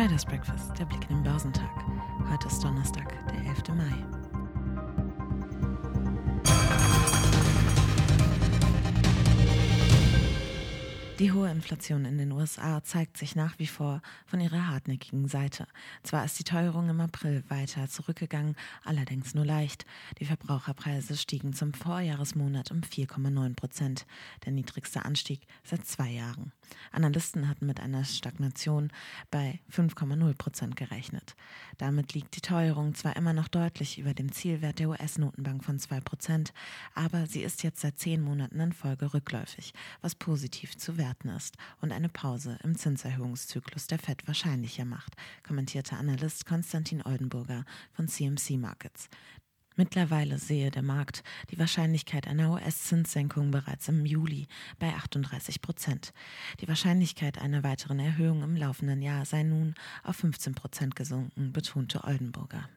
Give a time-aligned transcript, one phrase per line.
[0.00, 1.68] Traders Breakfast, der Blick in den Börsentag.
[2.32, 3.68] Heute ist Donnerstag, der 11.
[3.76, 3.92] Mai.
[11.18, 15.66] Die hohe Inflation in den USA zeigt sich nach wie vor von ihrer hartnäckigen Seite.
[16.02, 18.56] Zwar ist die Teuerung im April weiter zurückgegangen,
[18.86, 19.84] allerdings nur leicht.
[20.18, 24.06] Die Verbraucherpreise stiegen zum Vorjahresmonat um 4,9 Prozent,
[24.46, 26.52] der niedrigste Anstieg seit zwei Jahren.
[26.92, 28.90] Analysten hatten mit einer Stagnation
[29.30, 31.36] bei 5,0 Prozent gerechnet.
[31.78, 36.00] Damit liegt die Teuerung zwar immer noch deutlich über dem Zielwert der US-Notenbank von 2
[36.00, 36.52] Prozent,
[36.94, 41.56] aber sie ist jetzt seit zehn Monaten in Folge rückläufig, was positiv zu Experten ist
[41.80, 48.58] und eine Pause im Zinserhöhungszyklus der Fed wahrscheinlicher macht, kommentierte Analyst Konstantin Oldenburger von CMC
[48.58, 49.08] Markets.
[49.80, 54.46] Mittlerweile sehe der Markt die Wahrscheinlichkeit einer US-Zinssenkung bereits im Juli
[54.78, 56.12] bei 38 Prozent.
[56.60, 62.04] Die Wahrscheinlichkeit einer weiteren Erhöhung im laufenden Jahr sei nun auf 15 Prozent gesunken, betonte
[62.04, 62.68] Oldenburger.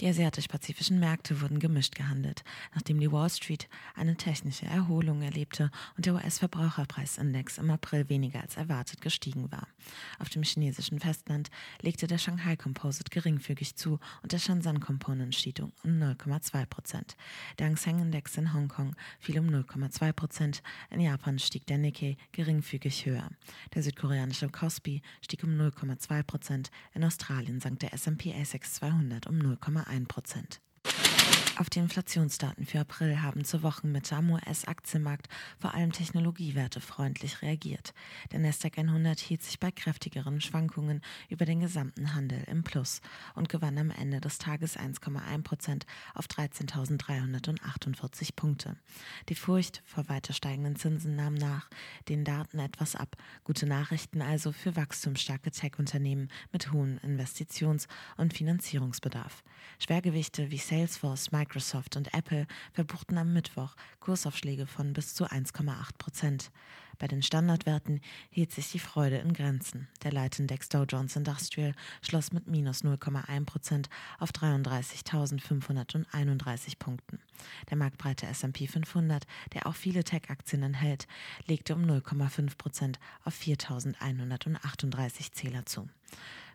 [0.00, 6.06] Die asiatisch-pazifischen Märkte wurden gemischt gehandelt, nachdem die Wall Street eine technische Erholung erlebte und
[6.06, 9.66] der US-Verbraucherpreisindex im April weniger als erwartet gestiegen war.
[10.20, 11.50] Auf dem chinesischen Festland
[11.82, 17.16] legte der Shanghai Composite geringfügig zu und der Shenzhen Component stieg um 0,2 Prozent.
[17.58, 20.62] Der Hang Seng Index in Hongkong fiel um 0,2 Prozent.
[20.90, 23.30] In Japan stieg der Nikkei geringfügig höher.
[23.74, 26.70] Der südkoreanische Kospi stieg um 0,2 Prozent.
[26.94, 30.58] In Australien sank der S&P ASX 200 um 0,8 1%.
[31.58, 35.26] Auf die Inflationsdaten für April haben zur Wochenmitte am US-Aktienmarkt
[35.58, 37.94] vor allem Technologiewerte freundlich reagiert.
[38.30, 43.00] Der Nasdaq 100 hielt sich bei kräftigeren Schwankungen über den gesamten Handel im Plus
[43.34, 45.84] und gewann am Ende des Tages 1,1 Prozent
[46.14, 48.76] auf 13.348 Punkte.
[49.28, 51.68] Die Furcht vor weiter steigenden Zinsen nahm nach
[52.08, 53.16] den Daten etwas ab.
[53.42, 59.42] Gute Nachrichten also für wachstumsstarke Tech-Unternehmen mit hohem Investitions- und Finanzierungsbedarf.
[59.80, 65.96] Schwergewichte wie Salesforce, Microsoft Microsoft und Apple verbuchten am Mittwoch Kursaufschläge von bis zu 1,8
[65.96, 66.50] Prozent.
[66.98, 69.88] Bei den Standardwerten hielt sich die Freude in Grenzen.
[70.02, 71.72] Der Leitindex Dow Jones Industrial
[72.02, 73.88] schloss mit minus 0,1 Prozent
[74.18, 77.18] auf 33.531 Punkten.
[77.70, 81.06] Der marktbreite S&P 500, der auch viele Tech-Aktien enthält,
[81.46, 85.88] legte um 0,5 Prozent auf 4.138 Zähler zu.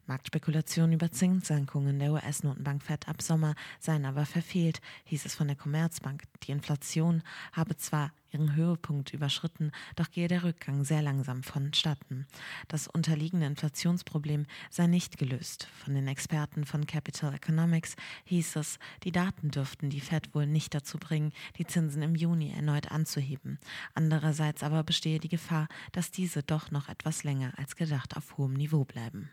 [0.05, 5.55] Marktspekulationen über Zinssenkungen der US-Notenbank Fed ab Sommer seien aber verfehlt, hieß es von der
[5.55, 6.23] Commerzbank.
[6.43, 12.27] Die Inflation habe zwar ihren Höhepunkt überschritten, doch gehe der Rückgang sehr langsam vonstatten.
[12.67, 15.67] Das unterliegende Inflationsproblem sei nicht gelöst.
[15.83, 20.73] Von den Experten von Capital Economics hieß es, die Daten dürften die Fed wohl nicht
[20.73, 23.59] dazu bringen, die Zinsen im Juni erneut anzuheben.
[23.93, 28.53] Andererseits aber bestehe die Gefahr, dass diese doch noch etwas länger als gedacht auf hohem
[28.53, 29.29] Niveau bleiben.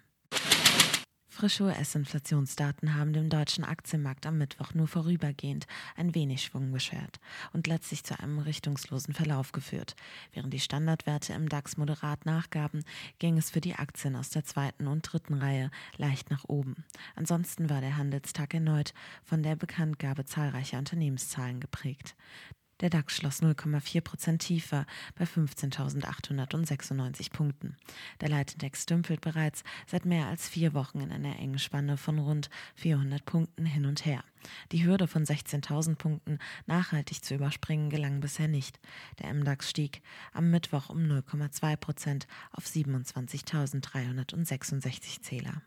[1.32, 7.20] Frische US-Inflationsdaten haben dem deutschen Aktienmarkt am Mittwoch nur vorübergehend ein wenig Schwung beschert
[7.52, 9.94] und letztlich zu einem richtungslosen Verlauf geführt.
[10.32, 12.82] Während die Standardwerte im DAX moderat nachgaben,
[13.20, 16.84] ging es für die Aktien aus der zweiten und dritten Reihe leicht nach oben.
[17.14, 18.92] Ansonsten war der Handelstag erneut
[19.22, 22.16] von der Bekanntgabe zahlreicher Unternehmenszahlen geprägt.
[22.80, 27.76] Der DAX schloss 0,4 Prozent tiefer bei 15.896 Punkten.
[28.20, 32.48] Der Leitindex dümpelt bereits seit mehr als vier Wochen in einer engen Spanne von rund
[32.76, 34.24] 400 Punkten hin und her.
[34.72, 38.80] Die Hürde von 16.000 Punkten nachhaltig zu überspringen gelang bisher nicht.
[39.18, 40.00] Der MDAX stieg
[40.32, 45.60] am Mittwoch um 0,2 Prozent auf 27.366 Zähler.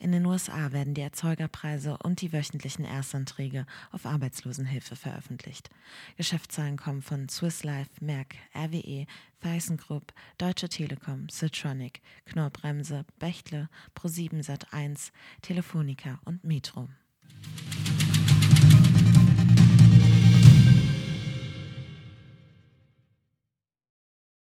[0.00, 5.70] In den USA werden die Erzeugerpreise und die wöchentlichen Erstanträge auf Arbeitslosenhilfe veröffentlicht.
[6.16, 9.06] Geschäftszahlen kommen von Swiss Life, Merck, RWE,
[9.40, 15.10] ThyssenKrupp, Deutsche Telekom, Citronic, Knorr-Bremse, Bechtle, Pro7 Sat1,
[15.42, 16.88] Telefonica und Metro.